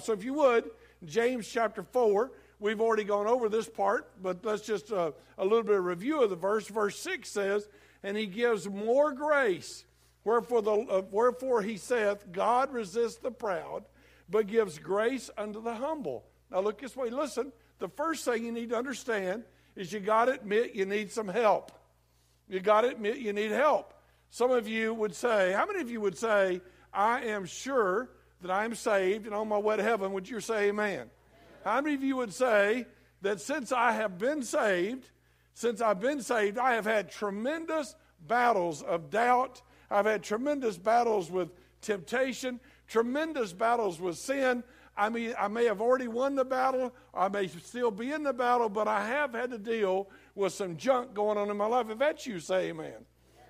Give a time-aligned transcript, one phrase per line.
[0.00, 0.70] So if you would,
[1.04, 5.62] James chapter 4, we've already gone over this part, but let's just uh, a little
[5.62, 6.68] bit of review of the verse.
[6.68, 7.68] Verse 6 says,
[8.02, 9.84] And he gives more grace.
[10.24, 13.84] Wherefore, the, uh, wherefore he saith, God resists the proud,
[14.28, 16.24] but gives grace unto the humble.
[16.50, 17.10] Now look this way.
[17.10, 19.44] Listen, the first thing you need to understand
[19.76, 21.72] is you got to admit you need some help.
[22.48, 23.94] You got to admit you need help.
[24.30, 26.60] Some of you would say, how many of you would say,
[26.92, 28.10] I am sure
[28.42, 30.12] that I am saved and on my way to heaven?
[30.12, 31.10] Would you say amen?
[31.64, 32.86] How many of you would say
[33.22, 35.10] that since I have been saved,
[35.54, 37.94] since I've been saved, I have had tremendous
[38.26, 39.62] battles of doubt.
[39.90, 41.50] I've had tremendous battles with
[41.82, 44.64] temptation, tremendous battles with sin.
[44.96, 48.32] I mean, I may have already won the battle, I may still be in the
[48.32, 51.88] battle, but I have had to deal with some junk going on in my life.
[51.90, 53.06] If that's you, say amen.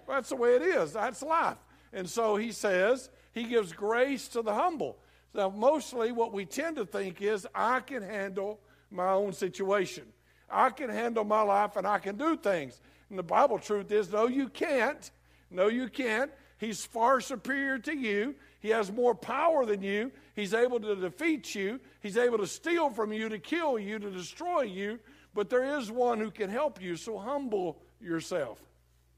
[0.06, 0.92] Well, that's the way it is.
[0.92, 1.58] That's life.
[1.92, 4.98] And so he says, he gives grace to the humble.
[5.34, 10.04] Now, mostly what we tend to think is, I can handle my own situation.
[10.50, 12.80] I can handle my life and I can do things.
[13.08, 15.10] And the Bible truth is, no, you can't.
[15.50, 16.30] No, you can't.
[16.58, 18.34] He's far superior to you.
[18.60, 20.12] He has more power than you.
[20.34, 21.80] He's able to defeat you.
[22.00, 24.98] He's able to steal from you, to kill you, to destroy you.
[25.34, 28.60] But there is one who can help you, so humble yourself.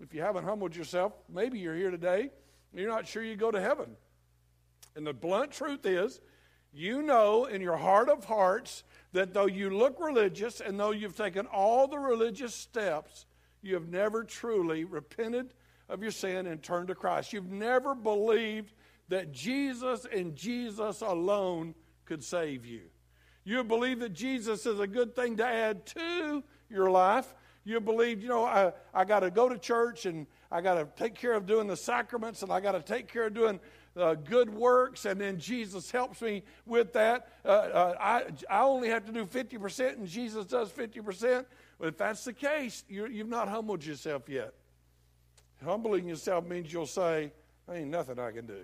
[0.01, 2.31] If you haven't humbled yourself, maybe you're here today,
[2.81, 3.97] you're not sure you go to heaven.
[4.97, 6.21] And the blunt truth is,
[6.73, 11.17] you know in your heart of hearts that though you look religious and though you've
[11.17, 13.27] taken all the religious steps,
[13.61, 15.53] you have never truly repented
[15.89, 17.33] of your sin and turned to Christ.
[17.33, 18.73] You've never believed
[19.09, 21.75] that Jesus and Jesus alone
[22.07, 22.83] could save you.
[23.45, 27.35] You believe that Jesus is a good thing to add to your life.
[27.65, 30.87] You believe, you know, I, I got to go to church and I got to
[31.03, 33.59] take care of doing the sacraments and I got to take care of doing
[33.97, 37.29] uh, good works, and then Jesus helps me with that.
[37.45, 41.45] Uh, uh, I, I only have to do 50%, and Jesus does 50%.
[41.79, 44.55] But if that's the case, you you've not humbled yourself yet.
[45.65, 47.33] Humbling yourself means you'll say,
[47.69, 48.63] I ain't nothing I can do.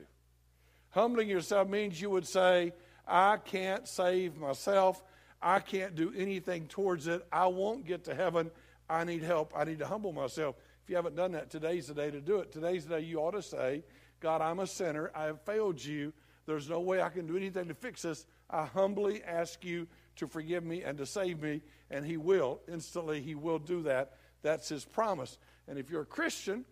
[0.90, 2.72] Humbling yourself means you would say,
[3.06, 5.02] I can't save myself.
[5.40, 7.24] I can't do anything towards it.
[7.30, 8.50] I won't get to heaven.
[8.88, 9.52] I need help.
[9.54, 10.56] I need to humble myself.
[10.88, 12.50] If you haven't done that, today's the day to do it.
[12.50, 13.84] Today's the day you ought to say,
[14.20, 15.10] God, I'm a sinner.
[15.14, 16.14] I have failed you.
[16.46, 18.24] There's no way I can do anything to fix this.
[18.48, 21.60] I humbly ask you to forgive me and to save me.
[21.90, 22.62] And He will.
[22.72, 24.14] Instantly, He will do that.
[24.40, 25.36] That's His promise.
[25.68, 26.64] And if you're a Christian,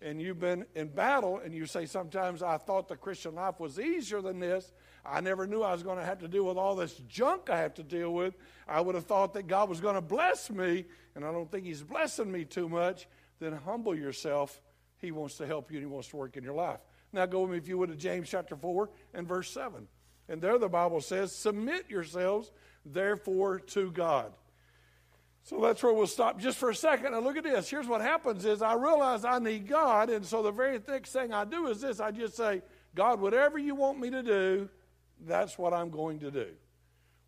[0.00, 3.80] and you've been in battle and you say sometimes I thought the Christian life was
[3.80, 4.72] easier than this.
[5.04, 7.58] I never knew I was going to have to deal with all this junk I
[7.58, 8.34] have to deal with.
[8.68, 10.84] I would have thought that God was going to bless me,
[11.14, 13.08] and I don't think He's blessing me too much.
[13.38, 14.60] Then humble yourself.
[14.98, 16.80] He wants to help you and He wants to work in your life.
[17.12, 19.86] Now go with me, if you would, to James chapter 4 and verse 7.
[20.28, 22.50] And there the Bible says, Submit yourselves,
[22.84, 24.32] therefore, to God.
[25.44, 27.12] So that's where we'll stop just for a second.
[27.12, 27.70] Now look at this.
[27.70, 31.32] Here's what happens is I realize I need God, and so the very next thing
[31.32, 32.00] I do is this.
[32.00, 32.62] I just say,
[32.96, 34.68] God, whatever you want me to do,
[35.24, 36.48] that's what I'm going to do.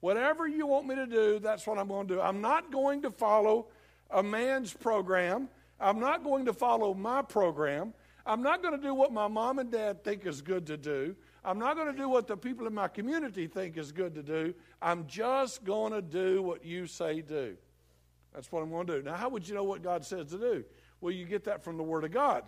[0.01, 2.21] Whatever you want me to do, that's what I'm going to do.
[2.21, 3.69] I'm not going to follow
[4.11, 5.49] a man's program.
[5.81, 7.95] I'm not going to follow my program.
[8.27, 11.17] I'm not going to do what my mom and dad think is good to do.
[11.45, 14.23] I'm not going to do what the people in my community think is good to
[14.23, 14.55] do.
[14.83, 17.57] I'm just going to do what you say do.
[18.35, 19.03] That's what I'm going to do.
[19.03, 20.65] Now, how would you know what God says to do?
[21.01, 22.45] Well, you get that from the Word of God.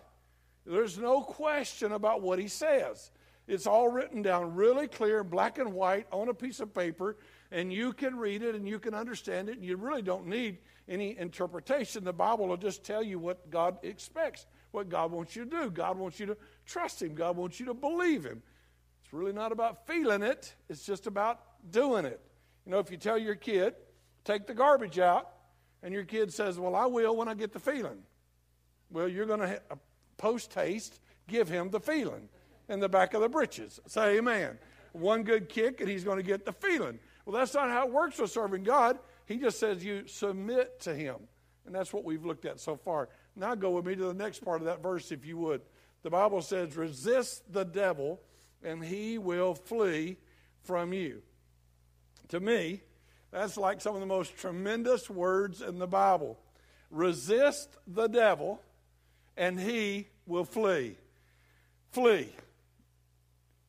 [0.65, 3.11] There's no question about what He says.
[3.47, 7.17] It's all written down really clear, black and white, on a piece of paper,
[7.51, 10.57] and you can read it and you can understand it, and you really don't need
[10.87, 12.03] any interpretation.
[12.03, 15.69] The Bible will just tell you what God expects, what God wants you to do.
[15.69, 18.41] God wants you to trust Him, God wants you to believe Him.
[19.03, 21.39] It's really not about feeling it, it's just about
[21.71, 22.21] doing it.
[22.65, 23.73] You know, if you tell your kid,
[24.23, 25.29] take the garbage out,
[25.83, 28.03] and your kid says, Well, I will when I get the feeling.
[28.91, 29.75] Well, you're going to, uh,
[30.17, 32.29] post haste, give him the feeling
[32.69, 33.79] in the back of the britches.
[33.87, 34.59] Say amen.
[34.93, 36.99] One good kick, and he's going to get the feeling.
[37.31, 38.99] Well, that's not how it works with serving God.
[39.25, 41.15] He just says you submit to him.
[41.65, 43.07] And that's what we've looked at so far.
[43.37, 45.61] Now go with me to the next part of that verse, if you would.
[46.03, 48.19] The Bible says, resist the devil,
[48.61, 50.17] and he will flee
[50.63, 51.21] from you.
[52.29, 52.81] To me,
[53.31, 56.37] that's like some of the most tremendous words in the Bible.
[56.89, 58.61] Resist the devil,
[59.37, 60.97] and he will flee.
[61.91, 62.35] Flee.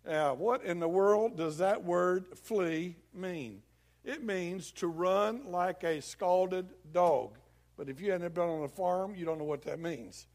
[0.07, 3.63] Now, what in the world does that word flee mean?
[4.05, 7.39] It means to run like a scalded dog.
[7.77, 10.27] But if you haven't been on a farm, you don't know what that means.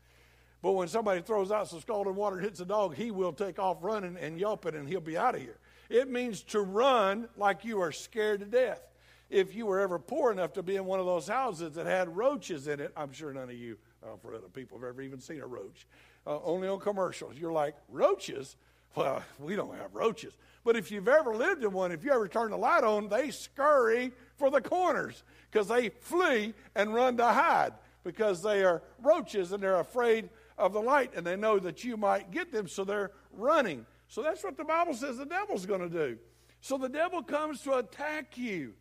[0.62, 3.60] But when somebody throws out some scalding water and hits a dog, he will take
[3.60, 5.60] off running and yelping and he'll be out of here.
[5.90, 8.81] It means to run like you are scared to death.
[9.30, 12.16] If you were ever poor enough to be in one of those houses that had
[12.16, 15.19] roaches in it, I'm sure none of you, uh, for other people, have ever even
[15.19, 15.86] seen a roach.
[16.25, 17.38] Uh, only on commercials.
[17.38, 18.56] You're like, roaches?
[18.95, 20.34] Well, we don't have roaches.
[20.63, 23.31] But if you've ever lived in one, if you ever turn the light on, they
[23.31, 27.74] scurry for the corners because they flee and run to hide
[28.04, 31.95] because they are roaches and they're afraid of the light and they know that you
[31.98, 33.86] might get them, so they're running.
[34.07, 36.18] So that's what the Bible says the devil's going to do.
[36.62, 38.74] So the devil comes to attack you.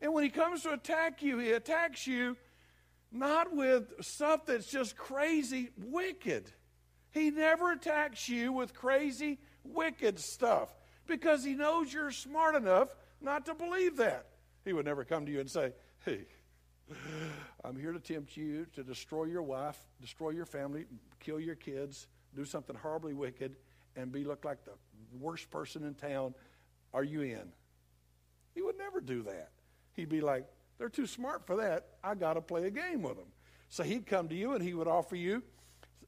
[0.00, 2.36] And when he comes to attack you, he attacks you
[3.12, 6.50] not with stuff that's just crazy wicked.
[7.12, 10.70] He never attacks you with crazy wicked stuff
[11.06, 14.26] because he knows you're smart enough not to believe that.
[14.64, 15.72] He would never come to you and say,
[16.04, 16.26] Hey,
[17.64, 20.86] I'm here to tempt you to destroy your wife, destroy your family,
[21.20, 23.56] kill your kids, do something horribly wicked,
[23.94, 24.72] and be looked like the
[25.20, 26.34] worst person in town.
[26.94, 27.52] Are you in?
[28.54, 29.50] He would never do that.
[29.94, 30.46] He'd be like,
[30.78, 31.86] they're too smart for that.
[32.02, 33.28] I got to play a game with them.
[33.68, 35.42] So he'd come to you and he would offer you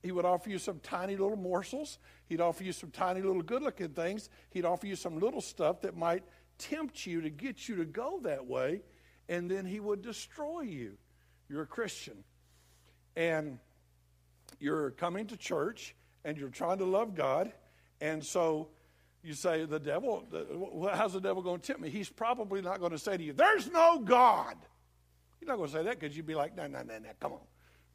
[0.02, 1.99] he would offer you some tiny little morsels.
[2.26, 4.29] He'd offer you some tiny little good looking things.
[4.50, 6.25] He'd offer you some little stuff that might
[6.58, 8.82] tempt you to get you to go that way.
[9.29, 10.96] And then he would destroy you.
[11.49, 12.25] You're a Christian.
[13.17, 13.58] And
[14.61, 15.94] you're coming to church
[16.25, 17.52] and you're trying to love God.
[18.00, 18.69] And so
[19.23, 20.25] you say, the devil,
[20.93, 21.88] how's the devil going to tempt me?
[21.88, 24.56] He's probably not going to say to you, there's no God.
[25.40, 27.32] He's not going to say that because you'd be like, no, no, no, no, come
[27.32, 27.40] on.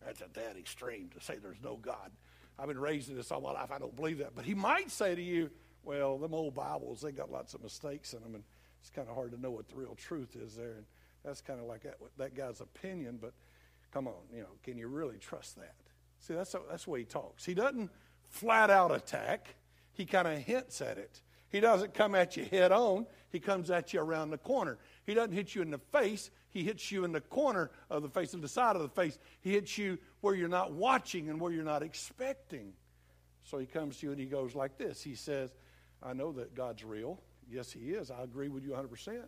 [0.05, 2.11] That's a that extreme to say there's no God.
[2.57, 3.71] I've been raised in this all my life.
[3.71, 4.35] I don't believe that.
[4.35, 5.49] But he might say to you,
[5.83, 8.43] well, them old Bibles, they got lots of mistakes in them, and
[8.81, 10.73] it's kind of hard to know what the real truth is there.
[10.73, 10.85] And
[11.23, 13.33] that's kind of like that, that guy's opinion, but
[13.91, 15.75] come on, you know, can you really trust that?
[16.19, 17.45] See, that's, that's the way he talks.
[17.45, 17.89] He doesn't
[18.27, 19.55] flat out attack
[19.99, 21.21] he kind of hints at it.
[21.49, 24.77] He doesn't come at you head on, he comes at you around the corner.
[25.05, 28.09] He doesn't hit you in the face, he hits you in the corner of the
[28.09, 29.17] face, and the side of the face.
[29.41, 32.73] He hits you where you're not watching and where you're not expecting.
[33.43, 35.51] So he comes to you and he goes like this He says,
[36.01, 37.19] I know that God's real.
[37.49, 38.11] Yes, he is.
[38.11, 39.23] I agree with you 100%.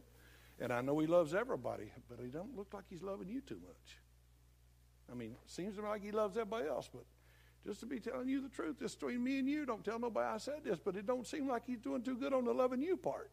[0.59, 3.59] And I know he loves everybody, but he don't look like he's loving you too
[3.65, 3.97] much.
[5.11, 7.03] I mean, seems to me like he loves everybody else, but
[7.65, 9.65] just to be telling you the truth, just between me and you.
[9.65, 12.33] Don't tell nobody I said this, but it don't seem like he's doing too good
[12.33, 13.31] on the loving you part.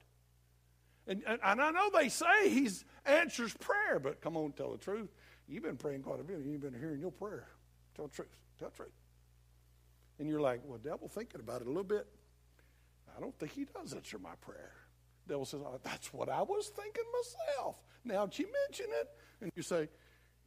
[1.08, 2.69] And, and, and I know they say he
[3.06, 5.08] answers prayer, but come on, tell the truth.
[5.49, 6.40] You've been praying quite a bit.
[6.44, 7.49] You've been hearing your prayer.
[7.96, 8.37] Tell the truth.
[8.58, 8.93] Tell the truth.
[10.19, 12.06] And you're like, well, devil, thinking about it a little bit.
[13.16, 14.72] I don't think he does answer my prayer.
[15.26, 17.81] devil says, oh, that's what I was thinking myself.
[18.05, 19.08] Now that you mention it,
[19.40, 19.88] and you say,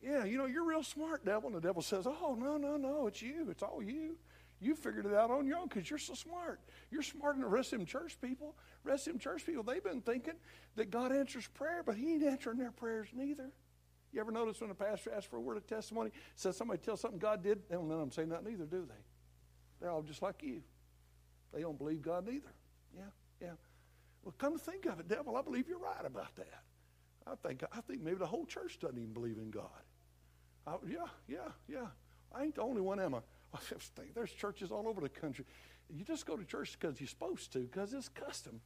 [0.02, 1.48] yeah, you know, you're real smart, devil.
[1.48, 3.48] And the devil says, Oh, no, no, no, it's you.
[3.52, 4.18] It's all you.
[4.62, 6.62] You figured it out on your own because you're so smart.
[6.92, 8.56] You're smarter than the rest of them church people.
[8.84, 10.36] Rest of them church people, they've been thinking
[10.76, 13.52] that God answers prayer, but He ain't answering their prayers neither.
[14.14, 16.96] You ever notice when a pastor asks for a word of testimony, says somebody tell
[16.96, 19.04] something God did, they don't let them say nothing either, do they?
[19.80, 20.62] They're all just like you.
[21.54, 22.54] They don't believe God neither.
[22.96, 23.04] Yeah,
[23.42, 23.54] yeah.
[24.24, 26.64] Well, come to think of it, devil, I believe you're right about that.
[27.26, 29.70] I think I think maybe the whole church doesn't even believe in God.
[30.68, 31.88] I, yeah, yeah, yeah.
[32.34, 33.20] I ain't the only one, am I?
[34.16, 35.46] There's churches all over the country.
[35.90, 38.62] You just go to church because you're supposed to, because it's custom.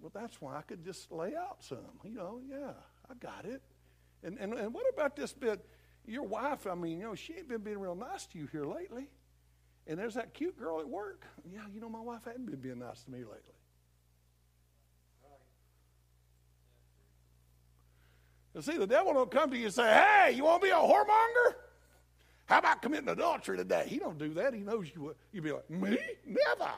[0.00, 1.78] Well, that's why I could just lay out some.
[2.04, 2.72] You know, yeah,
[3.10, 3.62] I got it.
[4.22, 5.64] And, and, and what about this bit?
[6.06, 8.64] Your wife, I mean, you know, she ain't been being real nice to you here
[8.64, 9.08] lately.
[9.86, 11.24] And there's that cute girl at work.
[11.50, 13.54] Yeah, you know, my wife hadn't been being nice to me lately.
[18.54, 20.70] You see, the devil don't come to you and say, hey, you want to be
[20.70, 21.54] a whoremonger?
[22.50, 23.84] How about committing adultery today?
[23.86, 24.52] He don't do that.
[24.52, 25.14] He knows you would.
[25.32, 25.96] You'd be like, me?
[26.26, 26.72] Never.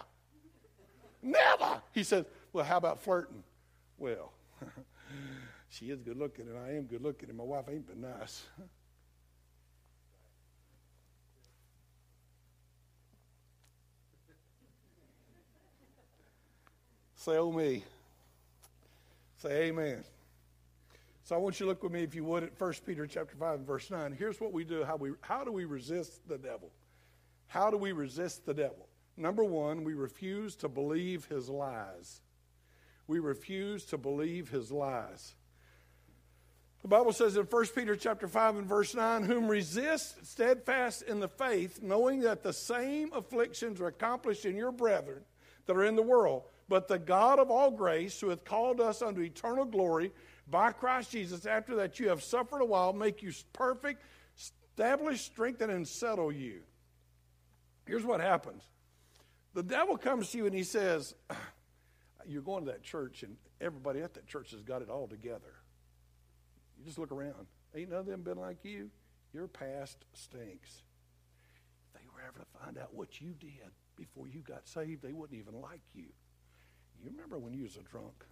[1.22, 1.80] Never.
[1.92, 3.42] He says, well, how about flirting?
[3.96, 4.34] Well,
[5.70, 8.42] she is good looking and I am good looking and my wife ain't been nice.
[17.16, 17.82] Say, oh me.
[19.38, 20.04] Say amen.
[21.32, 23.34] So I want you to look with me, if you would, at 1 Peter chapter
[23.34, 24.12] 5 and verse 9.
[24.18, 24.84] Here's what we do.
[24.84, 26.70] How, we, how do we resist the devil?
[27.46, 28.86] How do we resist the devil?
[29.16, 32.20] Number one, we refuse to believe his lies.
[33.06, 35.34] We refuse to believe his lies.
[36.82, 41.18] The Bible says in 1 Peter chapter 5 and verse 9, whom resist steadfast in
[41.18, 45.22] the faith, knowing that the same afflictions are accomplished in your brethren
[45.64, 46.42] that are in the world.
[46.68, 50.12] But the God of all grace, who hath called us unto eternal glory
[50.48, 54.02] by Christ Jesus, after that you have suffered a while, make you perfect,
[54.36, 56.60] establish, strengthen, and settle you.
[57.86, 58.62] Here's what happens
[59.54, 61.14] the devil comes to you and he says,
[62.26, 65.54] you're going to that church, and everybody at that church has got it all together.
[66.78, 67.46] You just look around.
[67.74, 68.90] Ain't none of them been like you.
[69.32, 70.82] Your past stinks.
[71.86, 75.12] If they were ever to find out what you did before you got saved, they
[75.12, 76.06] wouldn't even like you.
[77.02, 78.24] You remember when you was a drunk?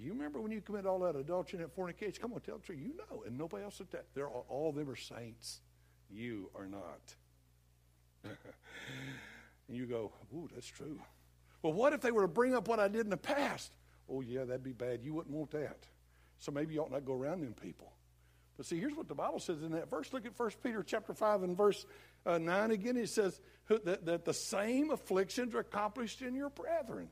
[0.00, 2.22] You remember when you committed all that adultery and that fornication?
[2.22, 2.78] Come on, tell the truth.
[2.80, 4.06] You know, and nobody else at that.
[4.14, 5.60] They're all, all them are saints.
[6.08, 7.14] You are not.
[8.24, 8.36] and
[9.76, 11.00] you go, ooh, that's true.
[11.62, 13.72] Well, what if they were to bring up what I did in the past?
[14.08, 15.02] Oh, yeah, that'd be bad.
[15.02, 15.78] You wouldn't want that.
[16.38, 17.92] So maybe you ought not go around them people.
[18.56, 20.12] But see, here's what the Bible says in that verse.
[20.12, 21.86] Look at 1 Peter chapter 5 and verse
[22.24, 22.96] uh, 9 again.
[22.96, 27.08] It says that, that the same afflictions are accomplished in your brethren.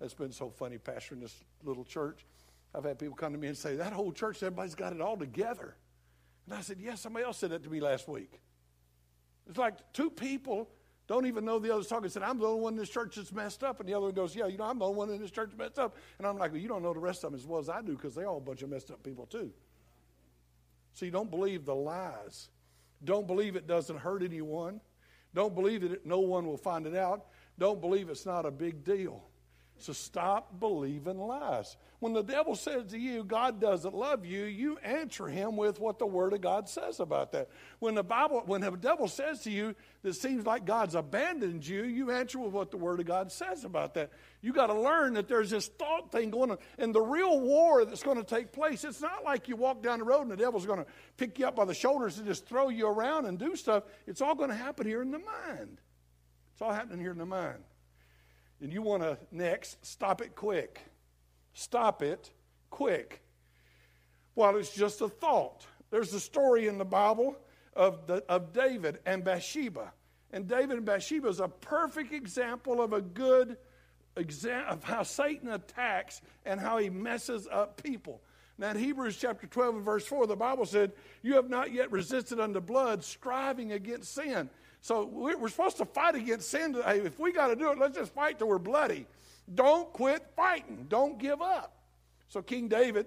[0.00, 1.34] That's been so funny, Pastor, in this
[1.64, 2.26] little church.
[2.74, 5.16] I've had people come to me and say, that whole church, everybody's got it all
[5.16, 5.74] together.
[6.46, 8.40] And I said, yes, yeah, somebody else said that to me last week.
[9.48, 10.68] It's like two people
[11.06, 12.08] don't even know the other's talking.
[12.08, 13.78] Said, I'm the only one in this church that's messed up.
[13.78, 15.50] And the other one goes, Yeah, you know, I'm the only one in this church
[15.56, 15.96] messed up.
[16.18, 17.80] And I'm like, Well, you don't know the rest of them as well as I
[17.80, 19.52] do because they're all a bunch of messed up people, too.
[20.94, 22.48] See, don't believe the lies.
[23.04, 24.80] Don't believe it doesn't hurt anyone.
[25.32, 27.26] Don't believe that no one will find it out.
[27.58, 29.22] Don't believe it's not a big deal.
[29.78, 31.76] So stop believing lies.
[31.98, 35.98] When the devil says to you, God doesn't love you, you answer him with what
[35.98, 37.48] the Word of God says about that.
[37.78, 41.66] When the Bible, when the devil says to you that it seems like God's abandoned
[41.66, 44.10] you, you answer with what the Word of God says about that.
[44.40, 46.58] You got to learn that there's this thought thing going on.
[46.78, 49.98] And the real war that's going to take place, it's not like you walk down
[49.98, 50.86] the road and the devil's going to
[51.18, 53.84] pick you up by the shoulders and just throw you around and do stuff.
[54.06, 55.78] It's all going to happen here in the mind.
[56.52, 57.62] It's all happening here in the mind
[58.60, 60.80] and you want to next stop it quick.
[61.52, 62.30] Stop it
[62.70, 63.22] quick.
[64.34, 65.66] Well, it's just a thought.
[65.90, 67.36] There's a story in the Bible
[67.74, 69.92] of, the, of David and Bathsheba.
[70.32, 73.56] And David and Bathsheba is a perfect example of a good
[74.16, 78.20] example of how Satan attacks and how he messes up people.
[78.58, 81.92] Now, in Hebrews chapter 12 and verse 4, the Bible said, You have not yet
[81.92, 84.48] resisted unto blood, striving against sin.
[84.86, 86.72] So we're supposed to fight against sin.
[86.72, 89.04] Hey, if we got to do it, let's just fight till we're bloody.
[89.52, 90.86] Don't quit fighting.
[90.88, 91.76] Don't give up.
[92.28, 93.06] So King David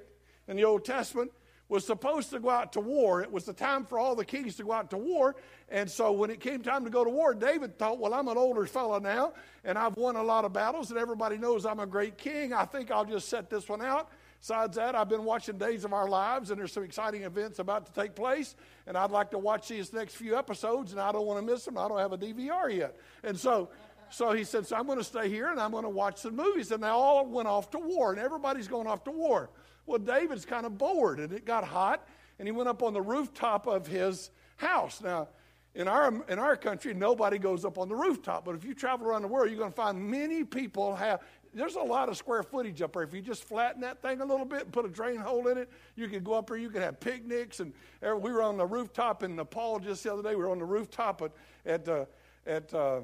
[0.50, 1.31] in the Old Testament
[1.69, 3.21] was supposed to go out to war.
[3.21, 5.38] It was the time for all the kings to go out to war.
[5.69, 8.38] And so when it came time to go to war, David thought, well, I'm an
[8.38, 9.31] older fellow now,
[9.63, 12.51] and I've won a lot of battles, and everybody knows I'm a great king.
[12.51, 14.09] I think I'll just set this one out.
[14.39, 17.86] Besides that, I've been watching Days of Our Lives, and there's some exciting events about
[17.88, 18.55] to take place,
[18.88, 21.65] and I'd like to watch these next few episodes, and I don't want to miss
[21.65, 21.77] them.
[21.77, 22.96] I don't have a DVR yet.
[23.24, 23.69] And so,
[24.10, 26.38] so he said, so I'm going to stay here, and I'm going to watch some
[26.38, 26.72] movies.
[26.72, 29.50] And they all went off to war, and everybody's going off to war.
[29.86, 33.01] Well, David's kind of bored, and it got hot, and he went up on the
[33.01, 35.01] rooftop of his house.
[35.01, 35.27] Now,
[35.75, 38.46] in our, in our country, nobody goes up on the rooftop.
[38.46, 41.22] But if you travel around the world, you're going to find many people have,
[41.53, 43.03] there's a lot of square footage up there.
[43.03, 45.58] If you just flatten that thing a little bit and put a drain hole in
[45.58, 47.60] it, you could go up there, you could have picnics.
[47.60, 50.36] And we were on the rooftop in Nepal just the other day.
[50.36, 51.32] We were on the rooftop at,
[51.65, 52.06] at, uh,
[52.46, 53.01] at uh,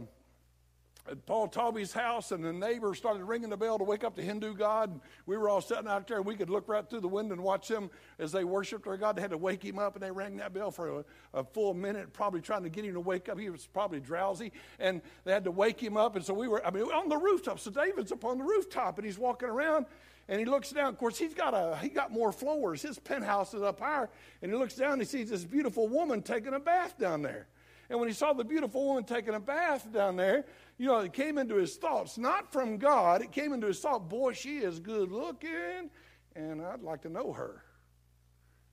[1.10, 4.24] at Paul Talby's house, and the neighbor started ringing the bell to wake up the
[4.24, 4.92] Hindu god.
[4.92, 7.34] And we were all sitting out there, and we could look right through the window
[7.34, 9.16] and watch them as they worshiped their God.
[9.16, 11.74] They had to wake him up, and they rang that bell for a, a, full
[11.74, 13.38] minute, probably trying to get him to wake up.
[13.38, 16.16] He was probably drowsy, and they had to wake him up.
[16.16, 17.60] And so we were, I mean, on the rooftop.
[17.60, 19.86] So David's up on the rooftop, and he's walking around,
[20.28, 20.88] and he looks down.
[20.88, 22.82] Of course, he's got a he got more floors.
[22.82, 24.10] His penthouse is up higher,
[24.42, 24.94] and he looks down.
[24.94, 27.48] and He sees this beautiful woman taking a bath down there.
[27.90, 30.46] And when he saw the beautiful woman taking a bath down there,
[30.78, 33.22] you know, it came into his thoughts, not from God.
[33.22, 35.90] It came into his thought, boy, she is good looking,
[36.36, 37.64] and I'd like to know her.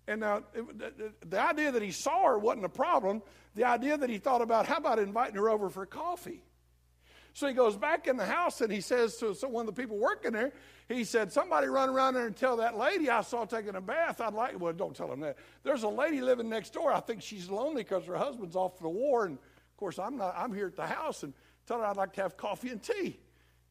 [0.08, 3.22] And now, the, idea that he saw her wasn't a problem.
[3.54, 6.42] The idea that he thought about, how about inviting her over for coffee?
[7.34, 9.96] So he goes back in the house and he says to one of the people
[9.96, 10.52] working there,
[10.88, 14.20] he said, Somebody run around there and tell that lady I saw taking a bath.
[14.20, 15.38] I'd like, well, don't tell him that.
[15.62, 16.92] There's a lady living next door.
[16.92, 19.24] I think she's lonely because her husband's off for the war.
[19.24, 21.22] And of course, I'm not, I'm here at the house.
[21.22, 21.32] And
[21.72, 23.18] Tell her I'd like to have coffee and tea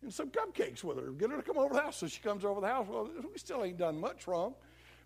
[0.01, 1.11] and some cupcakes with her.
[1.11, 1.97] Get her to come over the house.
[1.97, 2.87] So she comes over the house.
[2.89, 4.55] Well, we still ain't done much wrong.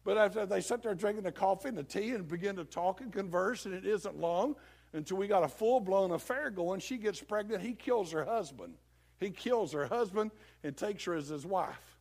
[0.06, 3.02] But after they sit there drinking the coffee and the tea and begin to talk
[3.02, 4.56] and converse, and it isn't long
[4.94, 6.80] until we got a full blown affair going.
[6.80, 7.62] She gets pregnant.
[7.62, 8.76] He kills her husband.
[9.20, 10.32] He kills her husband
[10.64, 11.98] and takes her as his wife.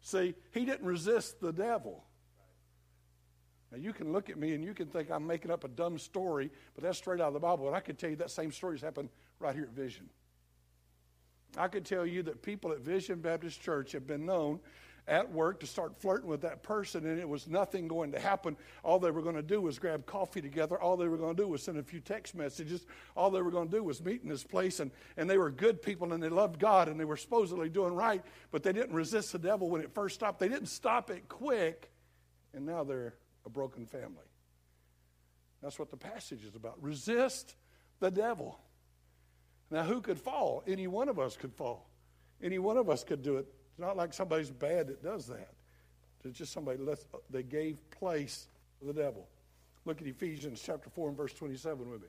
[0.00, 2.04] See, he didn't resist the devil.
[3.70, 5.98] Now, you can look at me and you can think I'm making up a dumb
[5.98, 7.66] story, but that's straight out of the Bible.
[7.66, 10.08] And I can tell you that same story has happened right here at Vision.
[11.56, 14.60] I can tell you that people at Vision Baptist Church have been known
[15.08, 18.56] at work to start flirting with that person, and it was nothing going to happen.
[18.82, 20.80] All they were going to do was grab coffee together.
[20.80, 22.84] All they were going to do was send a few text messages.
[23.16, 25.50] All they were going to do was meet in this place, and, and they were
[25.50, 28.94] good people, and they loved God, and they were supposedly doing right, but they didn't
[28.94, 30.40] resist the devil when it first stopped.
[30.40, 31.92] They didn't stop it quick,
[32.52, 33.14] and now they're
[33.44, 34.26] a broken family.
[35.62, 36.82] That's what the passage is about.
[36.82, 37.54] Resist
[38.00, 38.58] the devil.
[39.70, 40.62] Now, who could fall?
[40.66, 41.88] Any one of us could fall.
[42.42, 43.46] Any one of us could do it.
[43.70, 45.50] It's not like somebody's bad that does that.
[46.24, 48.48] It's just somebody lets, they gave place
[48.80, 49.26] to the devil.
[49.84, 52.08] Look at Ephesians chapter 4 and verse 27 with me.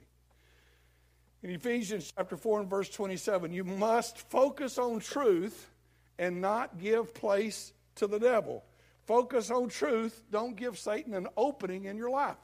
[1.43, 5.69] In Ephesians chapter 4 and verse 27, you must focus on truth
[6.17, 8.63] and not give place to the devil.
[9.05, 10.23] Focus on truth.
[10.31, 12.37] Don't give Satan an opening in your life.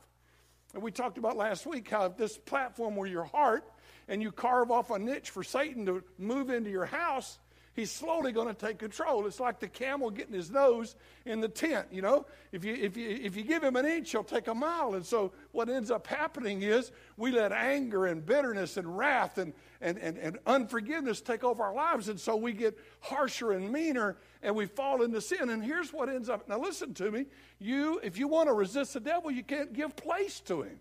[0.74, 3.64] And we talked about last week how this platform were your heart
[4.08, 7.40] and you carve off a niche for Satan to move into your house,
[7.74, 9.26] he's slowly going to take control.
[9.26, 10.96] It's like the camel getting his nose
[11.26, 12.26] in the tent, you know.
[12.52, 14.94] If you, if you, if you give him an inch, he'll take a mile.
[14.94, 19.54] And so what ends up happening is we let anger and bitterness and wrath and,
[19.82, 22.10] and, and, and unforgiveness take over our lives.
[22.10, 25.50] And so we get harsher and meaner and we fall into sin.
[25.50, 26.48] And here's what ends up.
[26.48, 27.26] Now listen to me.
[27.60, 30.80] You, if you want to resist the devil, you can't give place to him.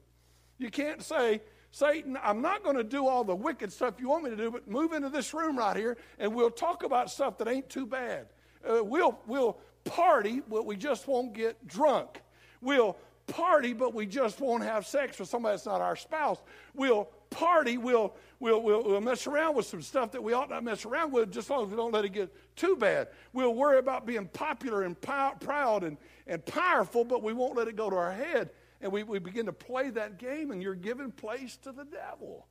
[0.58, 1.40] You can't say,
[1.72, 4.50] Satan, I'm not going to do all the wicked stuff you want me to do,
[4.50, 7.86] but move into this room right here and we'll talk about stuff that ain't too
[7.86, 8.26] bad.
[8.62, 12.20] Uh, we'll, we'll party, but we just won't get drunk.
[12.60, 16.38] We'll party, but we just won't have sex with somebody that's not our spouse.
[16.74, 20.62] We'll party, we'll, we'll, we'll, we'll, mess around with some stuff that we ought not
[20.62, 23.08] mess around with, just as long as we don't let it get too bad.
[23.32, 27.76] We'll worry about being popular and proud and, and powerful, but we won't let it
[27.76, 28.50] go to our head
[28.82, 32.46] and we, we begin to play that game, and you're giving place to the devil.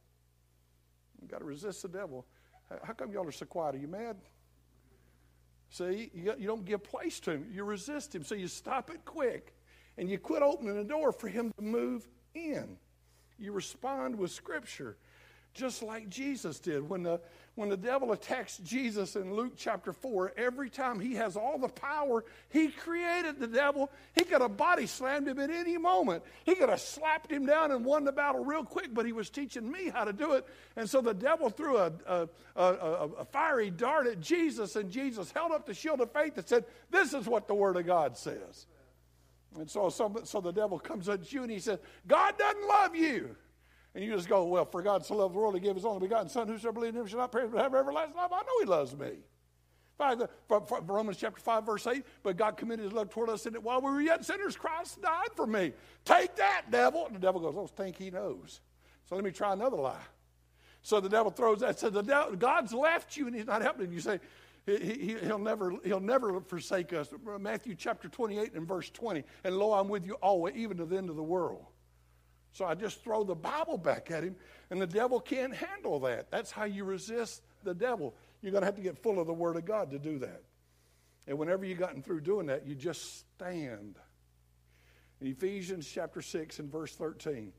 [1.19, 2.25] You've got to resist the devil.
[2.83, 3.75] How come y'all are so quiet?
[3.75, 4.15] Are you mad?
[5.69, 7.47] See, you, you don't give place to him.
[7.51, 8.23] You resist him.
[8.23, 9.53] So you stop it quick,
[9.97, 12.77] and you quit opening the door for him to move in.
[13.37, 14.97] You respond with Scripture
[15.53, 16.87] just like Jesus did.
[16.87, 17.19] When the,
[17.55, 21.67] when the devil attacks Jesus in Luke chapter 4, every time he has all the
[21.67, 23.91] power, he created the devil.
[24.15, 26.23] He could have body slammed him at any moment.
[26.45, 29.29] He could have slapped him down and won the battle real quick, but he was
[29.29, 30.47] teaching me how to do it.
[30.77, 32.63] And so the devil threw a, a, a,
[33.19, 36.65] a fiery dart at Jesus, and Jesus held up the shield of faith and said,
[36.89, 38.67] This is what the Word of God says.
[39.57, 42.95] And so, so, so the devil comes at you and he says, God doesn't love
[42.95, 43.35] you.
[43.93, 45.99] And you just go, well, for God so loved the world, he gave his only
[45.99, 48.31] begotten Son, whosoever believes in him shall not perish but have everlasting life.
[48.31, 49.11] I know he loves me.
[50.87, 53.81] Romans chapter 5, verse 8, but God committed his love toward us in that while
[53.81, 55.73] we were yet sinners, Christ died for me.
[56.05, 57.05] Take that, devil.
[57.05, 58.61] And the devil goes, oh, think he knows.
[59.07, 60.01] So let me try another lie.
[60.81, 63.89] So the devil throws that, says, the devil, God's left you and he's not helping
[63.89, 63.95] you.
[63.95, 64.19] You say,
[64.65, 67.09] he, will he, never, he'll never forsake us.
[67.39, 70.97] Matthew chapter 28 and verse 20, and lo, I'm with you always, even to the
[70.97, 71.65] end of the world.
[72.53, 74.35] So I just throw the Bible back at him,
[74.69, 76.29] and the devil can't handle that.
[76.31, 78.13] That's how you resist the devil.
[78.41, 80.43] You're going to have to get full of the Word of God to do that.
[81.27, 83.95] And whenever you've gotten through doing that, you just stand.
[85.21, 87.53] In Ephesians chapter 6 and verse 13.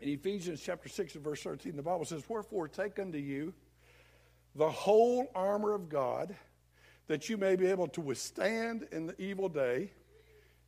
[0.00, 3.52] In Ephesians chapter 6 and verse 13, the Bible says, Wherefore take unto you
[4.54, 6.34] the whole armor of God,
[7.08, 9.90] that you may be able to withstand in the evil day,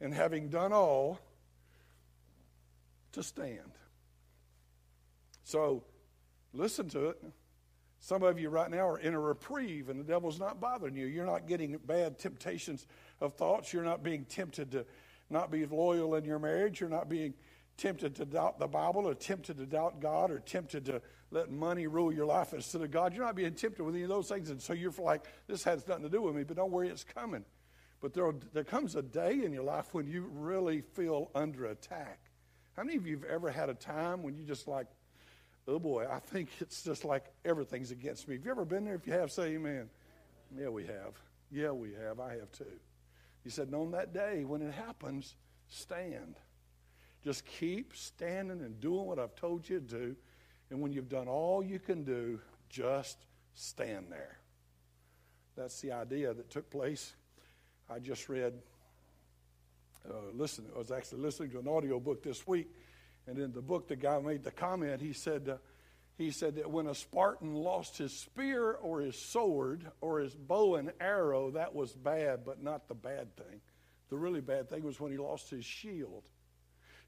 [0.01, 1.21] and having done all,
[3.13, 3.73] to stand.
[5.45, 5.85] So
[6.53, 7.23] listen to it.
[7.99, 11.07] Some of you right now are in a reprieve and the devil's not bothering you.
[11.07, 12.87] You're not getting bad temptations
[13.21, 13.73] of thoughts.
[13.73, 14.87] You're not being tempted to
[15.29, 16.81] not be loyal in your marriage.
[16.81, 17.35] You're not being
[17.77, 21.87] tempted to doubt the Bible or tempted to doubt God or tempted to let money
[21.87, 23.15] rule your life instead of God.
[23.15, 24.51] You're not being tempted with any of those things.
[24.51, 27.05] And so you're like, this has nothing to do with me, but don't worry, it's
[27.05, 27.45] coming.
[28.01, 32.30] But there, there comes a day in your life when you really feel under attack.
[32.81, 34.87] How many of you have ever had a time when you just like,
[35.69, 38.37] oh boy, I think it's just like everything's against me?
[38.37, 38.95] Have you ever been there?
[38.95, 39.91] If you have, say amen.
[40.59, 41.13] Yeah, we have.
[41.53, 42.21] Yeah, we have.
[42.21, 42.65] I have too.
[43.45, 45.35] He said, on that day when it happens,
[45.69, 46.37] stand.
[47.23, 50.17] Just keep standing and doing what I've told you to do.
[50.71, 52.41] And when you've done all you can do,
[52.71, 53.19] just
[53.53, 54.39] stand there.
[55.55, 57.13] That's the idea that took place.
[57.91, 58.55] I just read
[60.09, 62.69] uh, listen, I was actually listening to an audio book this week,
[63.27, 65.01] and in the book, the guy made the comment.
[65.01, 65.57] He said, uh,
[66.17, 70.77] he said that when a Spartan lost his spear or his sword or his bow
[70.77, 73.61] and arrow, that was bad, but not the bad thing.
[74.11, 76.29] The really bad thing was when he lost his shield.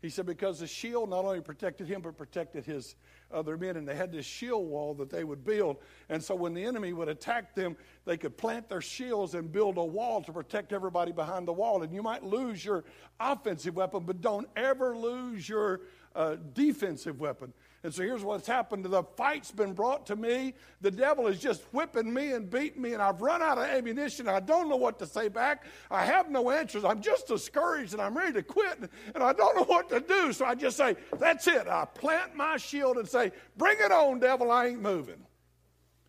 [0.02, 2.96] He said, because the shield not only protected him, but protected his
[3.32, 3.76] other men.
[3.76, 5.76] And they had this shield wall that they would build.
[6.08, 9.78] And so when the enemy would attack them, they could plant their shields and build
[9.78, 11.84] a wall to protect everybody behind the wall.
[11.84, 12.82] And you might lose your
[13.20, 15.82] offensive weapon, but don't ever lose your
[16.16, 17.52] uh, defensive weapon.
[17.84, 18.84] And so here's what's happened.
[18.84, 20.54] The fight's been brought to me.
[20.82, 24.28] The devil is just whipping me and beating me, and I've run out of ammunition.
[24.28, 25.64] I don't know what to say back.
[25.90, 26.84] I have no answers.
[26.84, 28.78] I'm just discouraged and I'm ready to quit,
[29.14, 30.32] and I don't know what to do.
[30.32, 31.66] So I just say, That's it.
[31.66, 34.52] I plant my shield and say, Bring it on, devil.
[34.52, 35.26] I ain't moving.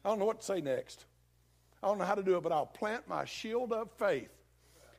[0.05, 1.05] I don't know what to say next.
[1.81, 4.29] I don't know how to do it, but I'll plant my shield of faith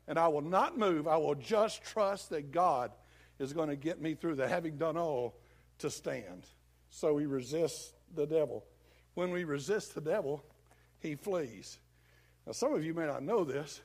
[0.06, 1.06] and I will not move.
[1.06, 2.90] I will just trust that God
[3.38, 5.36] is going to get me through that, having done all
[5.78, 6.46] to stand.
[6.94, 8.64] So we resist the devil.
[9.14, 10.44] When we resist the devil,
[11.00, 11.80] he flees.
[12.46, 13.80] Now, some of you may not know this,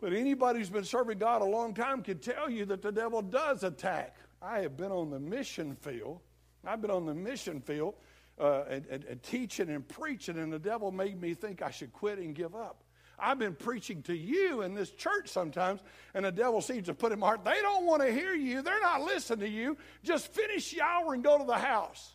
[0.00, 3.22] but anybody who's been serving God a long time can tell you that the devil
[3.22, 4.16] does attack.
[4.42, 6.18] I have been on the mission field.
[6.66, 7.94] I've been on the mission field
[8.40, 11.92] uh, and, and, and teaching and preaching, and the devil made me think I should
[11.92, 12.82] quit and give up.
[13.20, 15.80] I've been preaching to you in this church sometimes,
[16.14, 18.62] and the devil seems to put in my heart, they don't want to hear you.
[18.62, 19.76] They're not listening to you.
[20.04, 22.14] Just finish the hour and go to the house.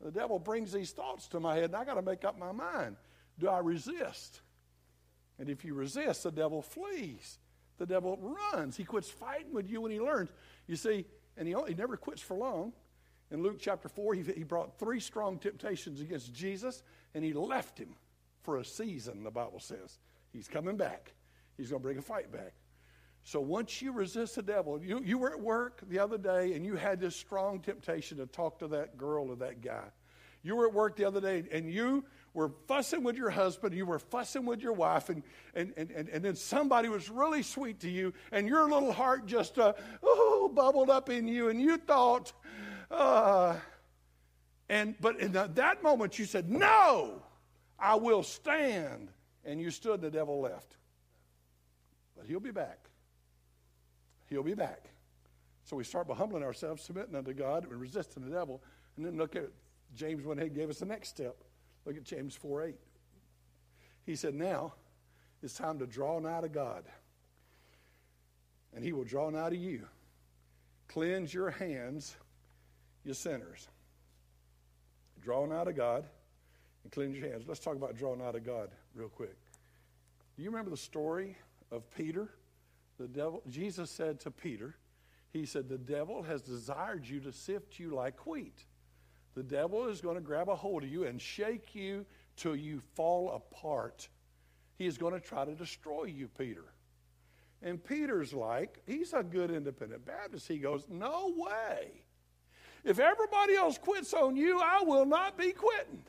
[0.00, 2.52] The devil brings these thoughts to my head, and I got to make up my
[2.52, 2.96] mind.
[3.38, 4.40] Do I resist?
[5.38, 7.38] And if you resist, the devil flees.
[7.78, 8.18] The devil
[8.52, 8.76] runs.
[8.76, 10.30] He quits fighting with you when he learns.
[10.66, 12.72] You see, and he, he never quits for long.
[13.30, 16.82] In Luke chapter 4, he, he brought three strong temptations against Jesus,
[17.14, 17.96] and he left him
[18.42, 19.98] for a season, the Bible says.
[20.34, 21.14] He's coming back.
[21.56, 22.52] He's going to bring a fight back.
[23.22, 26.66] So once you resist the devil, you, you were at work the other day and
[26.66, 29.84] you had this strong temptation to talk to that girl or that guy.
[30.42, 33.86] You were at work the other day and you were fussing with your husband, you
[33.86, 35.22] were fussing with your wife, and,
[35.54, 39.24] and, and, and and then somebody was really sweet to you, and your little heart
[39.24, 42.32] just uh, oh, bubbled up in you, and you thought,
[42.90, 43.54] uh,
[44.68, 47.22] and but in that moment you said, No,
[47.78, 49.10] I will stand
[49.44, 50.76] and you stood, the devil left.
[52.16, 52.78] But he'll be back.
[54.28, 54.90] He'll be back.
[55.64, 58.62] So we start by humbling ourselves, submitting unto God, and resisting the devil.
[58.96, 59.48] And then look at
[59.94, 61.36] James went ahead and gave us the next step.
[61.84, 62.74] Look at James 4 8.
[64.06, 64.74] He said, Now
[65.42, 66.84] it's time to draw nigh to God,
[68.74, 69.86] and he will draw nigh to you.
[70.88, 72.16] Cleanse your hands,
[73.04, 73.68] you sinners.
[75.22, 76.04] Draw nigh to God
[76.82, 77.44] and cleanse your hands.
[77.46, 79.36] Let's talk about drawing nigh to God real quick.
[80.36, 81.36] Do you remember the story
[81.70, 82.30] of Peter?
[82.98, 84.76] The devil, Jesus said to Peter,
[85.32, 88.64] He said, The devil has desired you to sift you like wheat.
[89.34, 92.80] The devil is going to grab a hold of you and shake you till you
[92.94, 94.08] fall apart.
[94.76, 96.64] He is going to try to destroy you, Peter.
[97.62, 100.46] And Peter's like, he's a good independent Baptist.
[100.46, 102.04] He goes, No way.
[102.84, 106.04] If everybody else quits on you, I will not be quitting.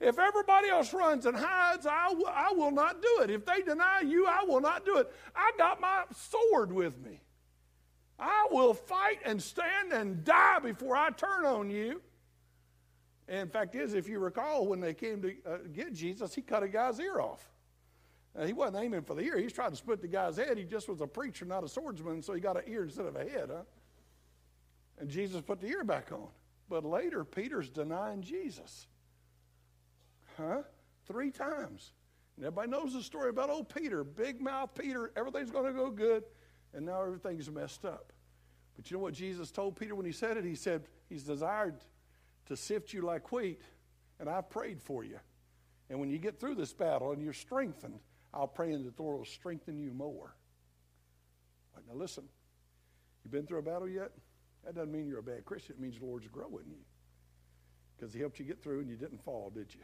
[0.00, 3.30] If everybody else runs and hides, I, w- I will not do it.
[3.30, 5.12] If they deny you, I will not do it.
[5.36, 7.20] I got my sword with me.
[8.18, 12.00] I will fight and stand and die before I turn on you.
[13.28, 16.62] And fact is, if you recall, when they came to uh, get Jesus, he cut
[16.62, 17.48] a guy's ear off.
[18.36, 19.36] Uh, he wasn't aiming for the ear.
[19.36, 20.56] He was trying to split the guy's head.
[20.56, 23.16] He just was a preacher, not a swordsman, so he got an ear instead of
[23.16, 23.50] a head.
[23.50, 23.62] Huh?
[24.98, 26.28] And Jesus put the ear back on.
[26.68, 28.86] But later, Peter's denying Jesus.
[30.40, 30.62] Huh?
[31.06, 31.92] Three times.
[32.36, 35.12] And everybody knows the story about old Peter, big mouth Peter.
[35.16, 36.24] Everything's going to go good,
[36.72, 38.12] and now everything's messed up.
[38.76, 40.44] But you know what Jesus told Peter when he said it?
[40.44, 41.76] He said, He's desired
[42.46, 43.60] to sift you like wheat,
[44.18, 45.18] and I've prayed for you.
[45.90, 47.98] And when you get through this battle and you're strengthened,
[48.32, 50.34] I'll pray that the Lord will strengthen you more.
[51.88, 52.24] Now listen,
[53.24, 54.12] you've been through a battle yet?
[54.64, 55.74] That doesn't mean you're a bad Christian.
[55.76, 56.84] It means the Lord's growing you.
[57.96, 59.80] Because he helped you get through and you didn't fall, did you?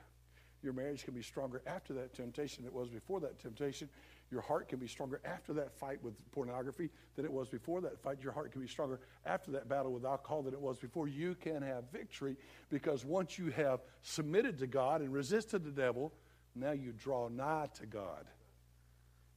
[0.67, 3.89] Your marriage can be stronger after that temptation than it was before that temptation.
[4.33, 8.03] Your heart can be stronger after that fight with pornography than it was before that
[8.03, 8.19] fight.
[8.21, 11.07] Your heart can be stronger after that battle with alcohol than it was before.
[11.07, 12.37] You can have victory
[12.69, 16.13] because once you have submitted to God and resisted the devil,
[16.57, 18.27] now you draw nigh to God.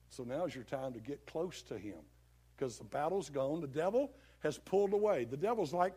[0.09, 1.99] So now is your time to get close to Him
[2.57, 3.61] because the battle's gone.
[3.61, 5.25] The devil has pulled away.
[5.25, 5.93] The devil's like,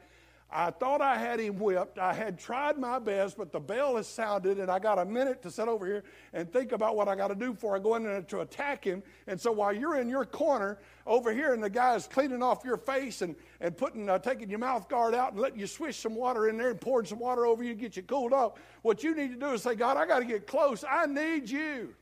[0.54, 1.98] I thought I had him whipped.
[1.98, 5.42] I had tried my best, but the bell has sounded, and I got a minute
[5.42, 7.94] to sit over here and think about what I got to do before I go
[7.94, 9.02] in there to attack him.
[9.26, 12.64] And so while you're in your corner over here, and the guy is cleaning off
[12.64, 15.96] your face and, and putting, uh, taking your mouth guard out and letting you swish
[15.96, 18.52] some water in there and pouring some water over you to get you cooled off,
[18.82, 20.84] what you need to do is say, God, I got to get close.
[20.88, 21.94] I need you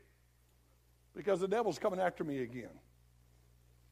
[1.14, 2.70] because the devil's coming after me again.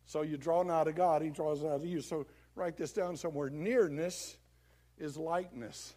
[0.04, 2.00] So you draw nigh to God, he draws nigh to you.
[2.00, 3.50] So write this down somewhere.
[3.50, 4.36] Nearness
[4.98, 5.94] is likeness.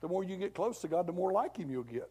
[0.00, 2.10] The more you get close to God, the more like Him you'll get.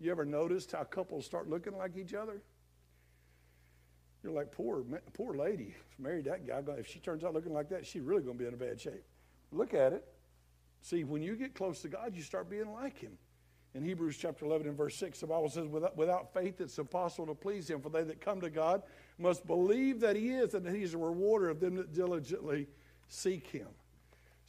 [0.00, 2.40] You ever noticed how couples start looking like each other?
[4.22, 6.60] You're like, poor, poor lady, married that guy.
[6.78, 8.80] If she turns out looking like that, she's really going to be in a bad
[8.80, 9.04] shape.
[9.52, 10.04] Look at it.
[10.82, 13.12] See, when you get close to God, you start being like Him.
[13.74, 17.26] In Hebrews chapter 11 and verse 6, the Bible says, without, without faith it's impossible
[17.26, 18.82] to please Him, for they that come to God
[19.18, 22.66] must believe that He is and that He's a rewarder of them that diligently
[23.08, 23.68] seek Him.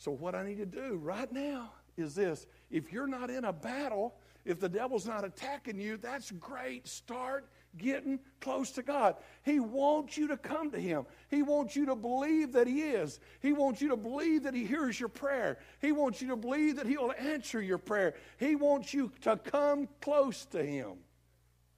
[0.02, 3.54] So, what I need to do right now is this if you're not in a
[3.54, 6.88] battle, if the devil's not attacking you, that's great.
[6.88, 9.18] Start getting close to God.
[9.44, 11.06] He wants you to come to Him.
[11.30, 13.20] He wants you to believe that He is.
[13.42, 15.60] He wants you to believe that He hears your prayer.
[15.80, 18.16] He wants you to believe that He'll answer your prayer.
[18.40, 20.94] He wants you to come close to Him.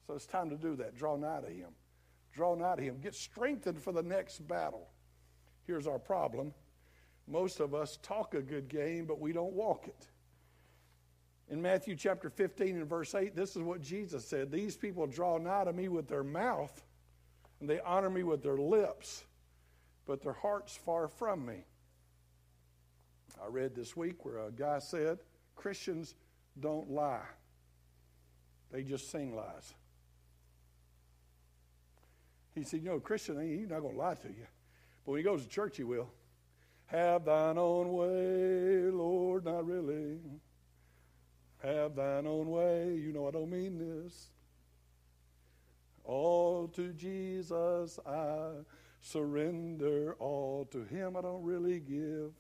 [0.07, 0.95] So it's time to do that.
[0.95, 1.71] Draw nigh to Him.
[2.33, 2.99] Draw nigh to Him.
[3.03, 4.87] Get strengthened for the next battle.
[5.67, 6.53] Here's our problem
[7.27, 10.07] most of us talk a good game, but we don't walk it.
[11.49, 15.37] In Matthew chapter 15 and verse 8, this is what Jesus said These people draw
[15.37, 16.83] nigh to me with their mouth,
[17.59, 19.23] and they honor me with their lips,
[20.05, 21.65] but their heart's far from me.
[23.43, 25.19] I read this week where a guy said,
[25.55, 26.15] Christians
[26.59, 27.25] don't lie,
[28.71, 29.73] they just sing lies.
[32.55, 34.45] He said, You know, Christian, he's not going to lie to you.
[35.05, 36.09] But when he goes to church, he will.
[36.87, 40.19] Have thine own way, Lord, not really.
[41.63, 42.95] Have thine own way.
[42.95, 44.27] You know I don't mean this.
[46.03, 48.49] All to Jesus I
[48.99, 50.15] surrender.
[50.19, 52.31] All to Him I don't really give.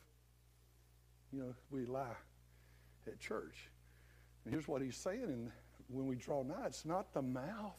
[1.31, 2.17] You know, we lie
[3.07, 3.69] at church.
[4.45, 5.51] And here's what He's saying and
[5.87, 7.77] when we draw nigh it's not the mouth,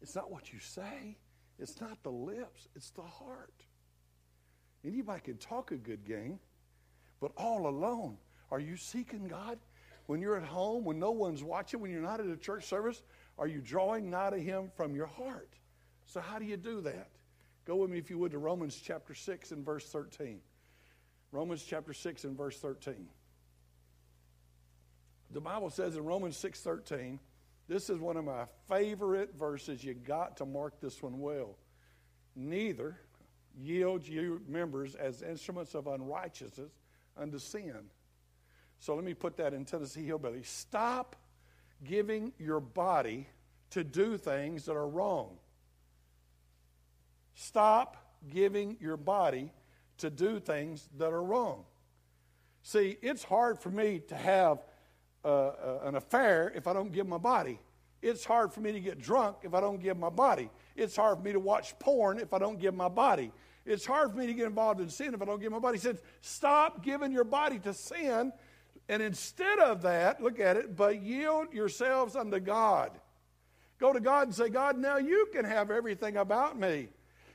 [0.00, 1.16] it's not what you say,
[1.58, 3.64] it's not the lips, it's the heart.
[4.86, 6.38] Anybody can talk a good game,
[7.20, 8.18] but all alone,
[8.50, 9.58] are you seeking God?
[10.06, 13.02] When you're at home, when no one's watching, when you're not at a church service,
[13.38, 15.48] are you drawing nigh to Him from your heart?
[16.06, 17.08] So, how do you do that?
[17.64, 20.40] Go with me, if you would, to Romans chapter 6 and verse 13.
[21.32, 23.08] Romans chapter 6 and verse 13.
[25.30, 27.18] The Bible says in Romans 6 13,
[27.66, 29.82] this is one of my favorite verses.
[29.82, 31.56] You got to mark this one well.
[32.36, 32.98] Neither
[33.60, 36.70] yield you members as instruments of unrighteousness
[37.16, 37.90] unto sin.
[38.78, 40.42] So let me put that in Tennessee Hillbilly.
[40.42, 41.16] Stop
[41.84, 43.28] giving your body
[43.70, 45.36] to do things that are wrong.
[47.34, 47.96] Stop
[48.32, 49.52] giving your body
[49.98, 51.64] to do things that are wrong.
[52.62, 54.64] See, it's hard for me to have
[55.24, 57.58] uh, uh, an affair if I don't give my body.
[58.02, 60.50] It's hard for me to get drunk if I don't give my body.
[60.76, 63.32] It's hard for me to watch porn if I don't give my body.
[63.66, 65.78] It's hard for me to get involved in sin if I don't give my body.
[65.78, 68.32] He says, stop giving your body to sin.
[68.88, 72.90] And instead of that, look at it, but yield yourselves unto God.
[73.78, 76.88] Go to God and say, God, now you can have everything about me.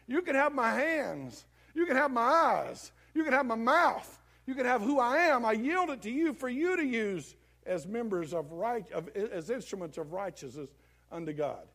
[0.07, 1.45] You can have my hands.
[1.73, 2.91] You can have my eyes.
[3.13, 4.19] You can have my mouth.
[4.45, 5.45] You can have who I am.
[5.45, 9.49] I yield it to you for you to use as members of right, of, as
[9.49, 10.69] instruments of righteousness
[11.11, 11.67] unto God.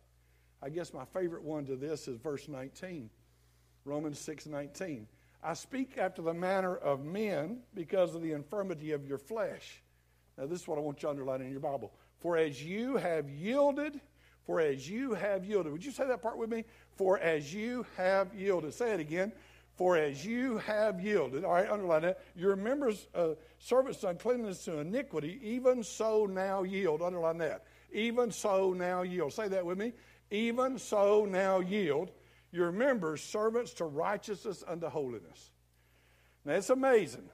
[0.64, 3.10] I guess my favorite one to this is verse 19.
[3.84, 5.06] Romans 6 19.
[5.42, 9.82] I speak after the manner of men because of the infirmity of your flesh.
[10.38, 11.92] Now, this is what I want you to underline in your Bible.
[12.20, 14.00] For as you have yielded,
[14.46, 15.70] for as you have yielded.
[15.70, 16.64] Would you say that part with me?
[16.96, 18.72] For as you have yielded.
[18.72, 19.32] Say it again.
[19.76, 21.44] For as you have yielded.
[21.44, 22.22] All right, underline that.
[22.34, 27.02] Your members, uh, servants to uncleanness to iniquity, even so now yield.
[27.02, 27.64] Underline that.
[27.92, 29.34] Even so now yield.
[29.34, 29.92] Say that with me.
[30.30, 32.10] Even so now yield
[32.52, 35.50] your members servants to righteousness unto holiness.
[36.44, 37.28] Now it's amazing.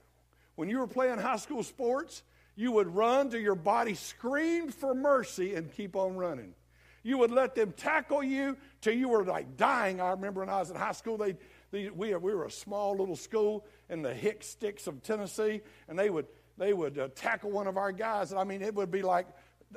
[0.56, 2.22] When you were playing high school sports,
[2.56, 6.54] you would run till your body screamed for mercy and keep on running.
[7.02, 10.00] You would let them tackle you till you were like dying.
[10.00, 11.36] I remember when I was in high school, they,
[11.70, 15.98] they we, we were a small little school in the hick sticks of Tennessee, and
[15.98, 16.26] they would
[16.58, 18.32] they would uh, tackle one of our guys.
[18.32, 19.26] And I mean, it would be like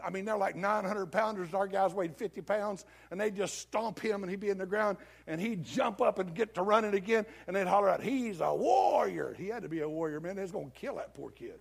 [0.04, 1.54] I mean, they're like 900 pounders.
[1.54, 4.66] Our guys weighed 50 pounds, and they'd just stomp him, and he'd be in the
[4.66, 8.42] ground, and he'd jump up and get to running again, and they'd holler out, He's
[8.42, 9.36] a warrior.
[9.38, 10.36] He had to be a warrior, man.
[10.36, 11.60] They was going to kill that poor kid.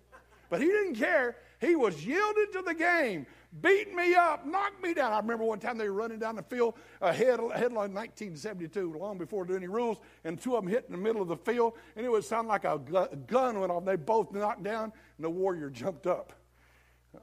[0.49, 1.37] But he didn't care.
[1.61, 3.25] He was yielded to the game,
[3.63, 5.13] beat me up, knocked me down.
[5.13, 9.45] I remember one time they were running down the field, ahead in 1972, long before
[9.47, 11.75] there were any rules, and two of them hit in the middle of the field,
[11.97, 12.79] and it would sound like a
[13.27, 13.85] gun went off.
[13.85, 16.33] They both knocked down, and the warrior jumped up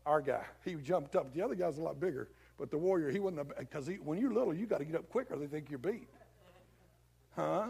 [0.06, 0.44] our guy.
[0.66, 1.34] He jumped up.
[1.34, 4.54] The other guy's a lot bigger, but the warrior, he wasn't, because when you're little,
[4.54, 5.36] you got to get up quicker.
[5.36, 6.08] They think you're beat.
[7.36, 7.68] Huh?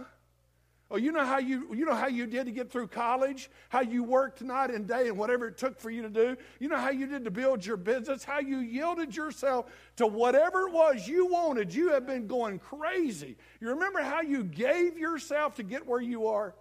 [0.91, 3.81] Oh, you know how you you know how you did to get through college, how
[3.81, 6.35] you worked night and day and whatever it took for you to do.
[6.59, 10.67] You know how you did to build your business, how you yielded yourself to whatever
[10.67, 11.75] it was you wanted.
[11.75, 13.37] You have been going crazy.
[13.61, 16.55] You remember how you gave yourself to get where you are?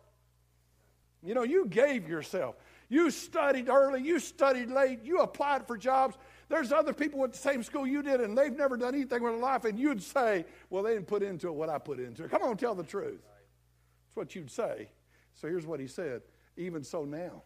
[1.22, 2.56] You know, you gave yourself.
[2.88, 6.16] You studied early, you studied late, you applied for jobs.
[6.48, 9.32] There's other people at the same school you did, and they've never done anything with
[9.32, 12.24] their life, and you'd say, Well, they didn't put into it what I put into
[12.24, 12.30] it.
[12.30, 13.20] Come on, tell the truth.
[13.22, 14.88] That's what you'd say.
[15.34, 16.22] So here's what he said
[16.56, 17.42] Even so now.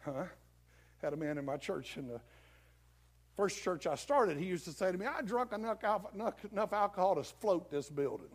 [0.00, 0.24] Huh?
[1.02, 2.20] Had a man in my church in the
[3.36, 5.84] first church I started, he used to say to me, I drunk enough,
[6.50, 8.30] enough alcohol to float this building.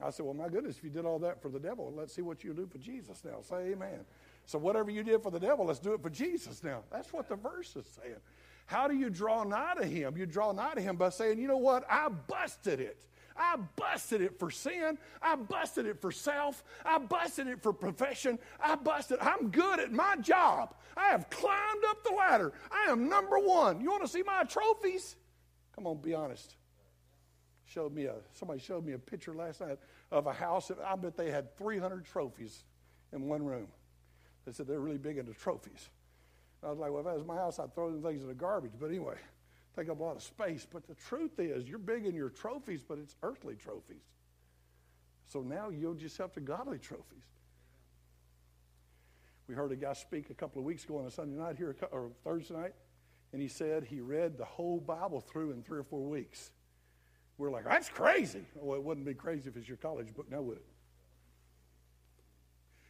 [0.00, 2.22] I said, Well, my goodness, if you did all that for the devil, let's see
[2.22, 3.40] what you do for Jesus now.
[3.42, 4.04] Say amen.
[4.48, 6.80] So, whatever you did for the devil, let's do it for Jesus now.
[6.90, 8.16] That's what the verse is saying.
[8.64, 10.16] How do you draw nigh to him?
[10.16, 11.84] You draw nigh to him by saying, You know what?
[11.90, 12.96] I busted it.
[13.36, 14.96] I busted it for sin.
[15.20, 16.64] I busted it for self.
[16.82, 18.38] I busted it for profession.
[18.58, 19.18] I busted.
[19.20, 20.74] I'm good at my job.
[20.96, 22.54] I have climbed up the ladder.
[22.70, 23.82] I am number one.
[23.82, 25.16] You want to see my trophies?
[25.74, 26.56] Come on, be honest
[27.66, 29.78] showed me a somebody showed me a picture last night
[30.10, 30.68] of a house.
[30.68, 32.64] That I bet they had 300 trophies
[33.12, 33.68] in one room.
[34.48, 35.90] They said they're really big into trophies.
[36.64, 38.34] I was like, well, if that was my house, I'd throw them things in the
[38.34, 38.72] garbage.
[38.80, 39.16] But anyway,
[39.76, 40.66] take up a lot of space.
[40.72, 44.00] But the truth is, you're big in your trophies, but it's earthly trophies.
[45.26, 47.26] So now yield yourself to godly trophies.
[49.48, 51.76] We heard a guy speak a couple of weeks ago on a Sunday night here,
[51.92, 52.72] or Thursday night,
[53.34, 56.52] and he said he read the whole Bible through in three or four weeks.
[57.36, 58.46] We're like, that's crazy.
[58.54, 60.64] Well, it wouldn't be crazy if it's your college book, now would it?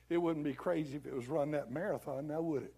[0.08, 2.74] It wouldn't be crazy if it was run that marathon, now would it?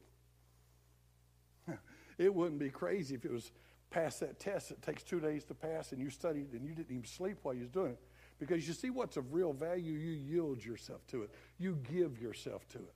[2.19, 3.51] It wouldn't be crazy if it was
[3.91, 6.91] pass that test that takes two days to pass and you studied and you didn't
[6.91, 8.01] even sleep while you was doing it.
[8.39, 11.31] Because you see what's of real value, you yield yourself to it.
[11.59, 12.95] You give yourself to it.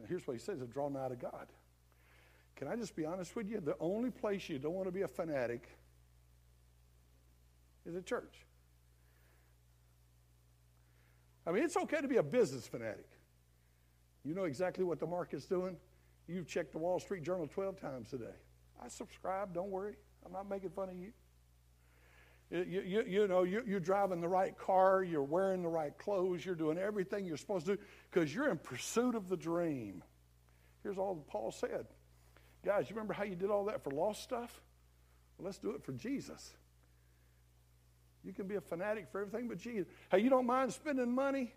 [0.00, 1.48] Now here's what he says, a draw nigh to God.
[2.56, 3.60] Can I just be honest with you?
[3.60, 5.68] The only place you don't want to be a fanatic
[7.86, 8.44] is a church.
[11.46, 13.08] I mean, it's okay to be a business fanatic.
[14.28, 15.78] You know exactly what the market's doing.
[16.26, 18.26] You've checked the Wall Street Journal 12 times today.
[18.78, 19.94] I subscribe, don't worry.
[20.26, 21.12] I'm not making fun of you.
[22.50, 26.44] You, you, you know, you, you're driving the right car, you're wearing the right clothes,
[26.44, 30.04] you're doing everything you're supposed to do because you're in pursuit of the dream.
[30.82, 31.86] Here's all that Paul said.
[32.62, 34.60] Guys, you remember how you did all that for lost stuff?
[35.38, 36.52] Well, let's do it for Jesus.
[38.22, 39.86] You can be a fanatic for everything but Jesus.
[40.10, 41.54] Hey, you don't mind spending money?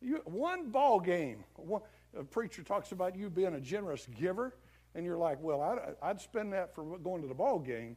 [0.00, 1.44] You, one ball game.
[1.56, 1.82] One,
[2.18, 4.54] a preacher talks about you being a generous giver,
[4.94, 7.96] and you're like, well, I'd, I'd spend that for going to the ball game.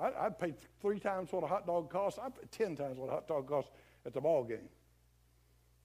[0.00, 2.18] I'd, I'd pay three times what a hot dog costs.
[2.22, 3.70] I'd pay ten times what a hot dog costs
[4.06, 4.68] at the ball game.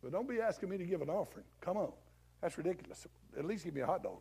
[0.03, 1.45] But don't be asking me to give an offering.
[1.62, 1.91] Come on.
[2.41, 3.07] That's ridiculous.
[3.38, 4.19] At least give me a hot dog.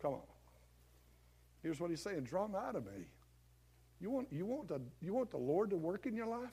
[0.00, 0.22] Come on.
[1.62, 3.06] Here's what he's saying draw nigh to me.
[4.00, 6.50] You want, you, want the, you want the Lord to work in your life?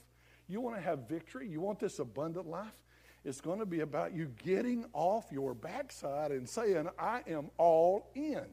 [0.47, 1.47] You want to have victory?
[1.47, 2.83] You want this abundant life?
[3.25, 8.09] It's going to be about you getting off your backside and saying, I am all
[8.15, 8.45] in.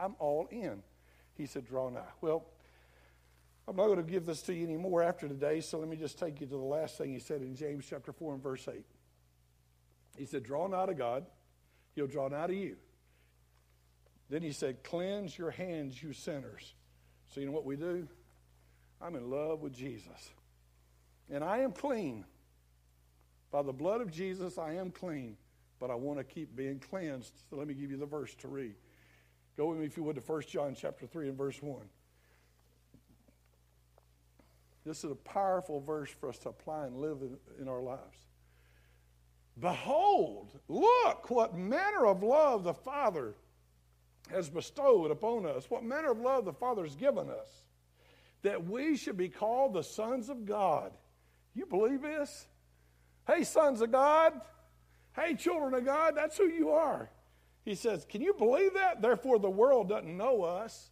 [0.00, 0.82] I'm all in.
[1.36, 2.00] He said, Draw nigh.
[2.20, 2.44] Well,
[3.66, 6.18] I'm not going to give this to you anymore after today, so let me just
[6.18, 8.84] take you to the last thing he said in James chapter 4 and verse 8.
[10.18, 11.24] He said, Draw nigh to God,
[11.94, 12.76] he'll draw nigh to you.
[14.28, 16.74] Then he said, Cleanse your hands, you sinners.
[17.28, 18.06] So, you know what we do?
[19.00, 20.30] I'm in love with Jesus.
[21.30, 22.24] And I am clean.
[23.50, 25.36] By the blood of Jesus, I am clean.
[25.80, 27.32] But I want to keep being cleansed.
[27.50, 28.74] So let me give you the verse to read.
[29.56, 31.82] Go with me, if you would, to 1 John chapter 3 and verse 1.
[34.84, 38.18] This is a powerful verse for us to apply and live in, in our lives.
[39.58, 43.34] Behold, look what manner of love the Father
[44.30, 47.48] has bestowed upon us, what manner of love the Father has given us,
[48.42, 50.92] that we should be called the sons of God.
[51.54, 52.46] You believe this?
[53.26, 54.40] Hey, sons of God.
[55.14, 56.14] Hey, children of God.
[56.16, 57.08] That's who you are.
[57.64, 59.00] He says, Can you believe that?
[59.00, 60.90] Therefore, the world doesn't know us.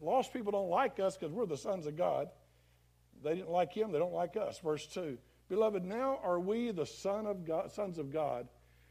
[0.00, 2.28] Lost people don't like us because we're the sons of God.
[3.22, 4.58] They didn't like him, they don't like us.
[4.58, 8.48] Verse 2 Beloved, now are we the son of God, sons of God,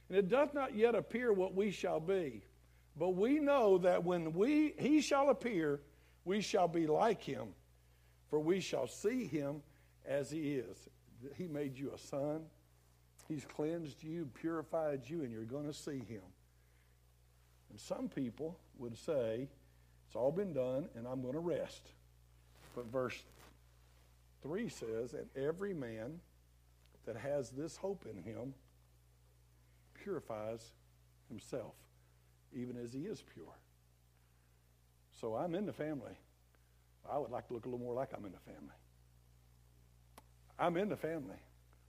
[0.09, 2.43] and it doth not yet appear what we shall be.
[2.95, 5.81] But we know that when we, he shall appear,
[6.25, 7.49] we shall be like him,
[8.29, 9.61] for we shall see him
[10.05, 10.89] as he is.
[11.35, 12.41] He made you a son.
[13.27, 16.23] He's cleansed you, purified you, and you're going to see him.
[17.69, 19.47] And some people would say,
[20.07, 21.93] It's all been done, and I'm going to rest.
[22.75, 23.17] But verse
[24.43, 26.19] 3 says, And every man
[27.05, 28.53] that has this hope in him
[30.03, 30.73] purifies
[31.29, 31.73] himself,
[32.53, 33.57] even as he is pure.
[35.19, 36.17] So I'm in the family.
[37.09, 38.75] I would like to look a little more like I'm in the family.
[40.63, 41.35] I'm in the family.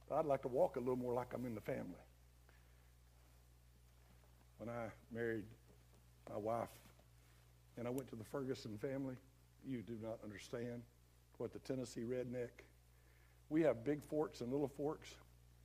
[0.08, 2.02] But I'd like to walk a little more like I'm in the family.
[4.58, 5.44] When I married
[6.28, 6.68] my wife
[7.78, 9.14] and I went to the Ferguson family,
[9.64, 10.82] you do not understand
[11.38, 12.50] what the Tennessee redneck.
[13.48, 15.14] We have big forks and little forks,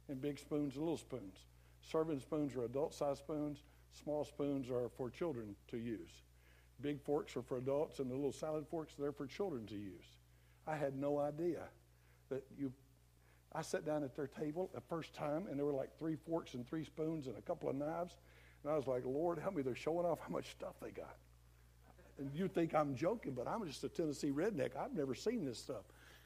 [0.07, 1.39] and big spoons and little spoons.
[1.81, 3.63] Serving spoons are adult sized spoons,
[4.03, 6.11] small spoons are for children to use.
[6.81, 10.05] Big forks are for adults, and the little salad forks, they're for children to use.
[10.67, 11.63] I had no idea
[12.29, 12.71] that you.
[13.53, 16.53] I sat down at their table the first time, and there were like three forks
[16.53, 18.15] and three spoons and a couple of knives.
[18.63, 19.63] And I was like, Lord, help me.
[19.63, 21.15] They're showing off how much stuff they got.
[22.19, 24.75] And you think I'm joking, but I'm just a Tennessee redneck.
[24.77, 25.83] I've never seen this stuff.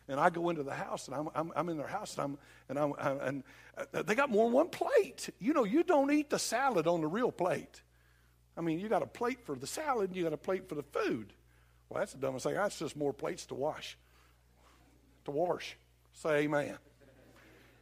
[0.09, 2.37] And I go into the house, and I'm, I'm, I'm in their house, and, I'm,
[2.67, 3.43] and, I'm, and
[3.77, 5.29] uh, they got more than one plate.
[5.39, 7.81] You know, you don't eat the salad on the real plate.
[8.57, 10.75] I mean, you got a plate for the salad, and you got a plate for
[10.75, 11.31] the food.
[11.87, 12.55] Well, that's the dumbest thing.
[12.55, 13.97] That's just more plates to wash.
[15.25, 15.77] To wash.
[16.11, 16.77] Say amen.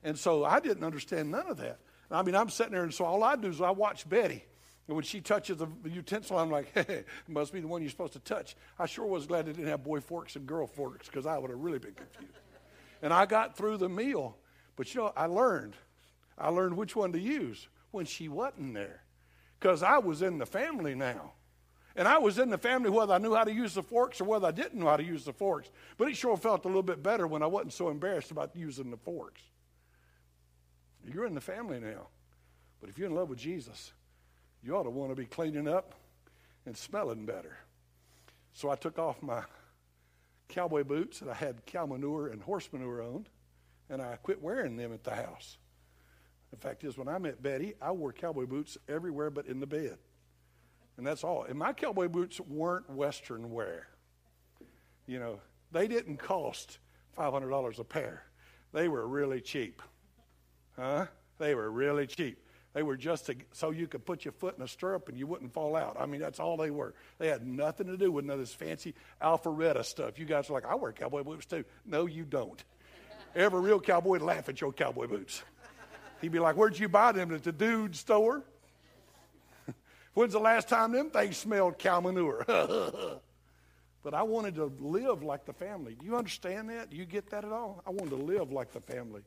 [0.04, 1.80] And so I didn't understand none of that.
[2.10, 4.44] I mean, I'm sitting there, and so all I do is I watch Betty.
[4.88, 7.92] And when she touches the utensil, I'm like, hey, it must be the one you're
[7.92, 8.56] supposed to touch.
[8.78, 11.50] I sure was glad they didn't have boy forks and girl forks because I would
[11.50, 12.34] have really been confused.
[13.02, 14.38] and I got through the meal,
[14.76, 15.76] but you know, I learned.
[16.38, 19.04] I learned which one to use when she wasn't there
[19.60, 21.34] because I was in the family now.
[21.96, 24.24] And I was in the family whether I knew how to use the forks or
[24.24, 25.70] whether I didn't know how to use the forks.
[25.98, 28.92] But it sure felt a little bit better when I wasn't so embarrassed about using
[28.92, 29.42] the forks.
[31.06, 32.08] You're in the family now.
[32.80, 33.94] But if you're in love with Jesus,
[34.64, 35.96] you ought to want to be cleaning up
[36.66, 37.58] and smelling better.
[38.54, 39.44] So I took off my
[40.50, 43.28] cowboy boots that I had cow manure and horse manure on,
[43.90, 45.58] and I quit wearing them at the house.
[46.52, 49.68] The fact is, when I met Betty, I wore cowboy boots everywhere but in the
[49.68, 49.98] bed.
[50.98, 51.44] And that's all.
[51.44, 53.88] And my cowboy boots weren't Western wear.
[55.08, 55.40] You know,
[55.72, 56.80] they didn't cost
[57.18, 58.24] $500 a pair,
[58.74, 59.82] they were really cheap.
[60.78, 61.08] Huh?
[61.38, 62.38] They were really cheap.
[62.74, 65.28] They were just to, so you could put your foot in a stirrup and you
[65.28, 65.98] wouldn't fall out.
[66.00, 66.94] I mean, that's all they were.
[67.18, 70.18] They had nothing to do with none of this fancy Alpharetta stuff.
[70.18, 71.66] You guys are like, I wear cowboy boots too.
[71.86, 72.64] No, you don't.
[73.36, 75.44] Every real cowboy would laugh at your cowboy boots.
[76.22, 77.34] He'd be like, Where'd you buy them?
[77.34, 78.44] At the dude store?
[80.14, 82.46] When's the last time them things smelled cow manure?
[84.04, 85.96] but I wanted to live like the family.
[86.00, 86.90] Do you understand that?
[86.90, 87.82] Do you get that at all?
[87.86, 89.24] I wanted to live like the family.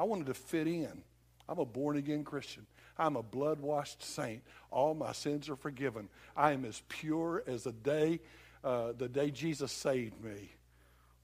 [0.00, 1.02] I wanted to fit in.
[1.46, 2.64] I'm a born again Christian.
[2.96, 4.42] I'm a blood washed saint.
[4.70, 6.08] All my sins are forgiven.
[6.34, 8.20] I am as pure as the day,
[8.64, 10.52] uh, the day Jesus saved me.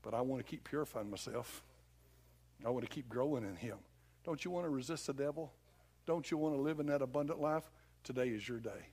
[0.03, 1.63] But I want to keep purifying myself.
[2.67, 3.79] I want to keep growing in Him.
[4.27, 5.55] Don't you want to resist the devil?
[6.05, 7.71] Don't you want to live in that abundant life?
[8.05, 8.91] Today is your day.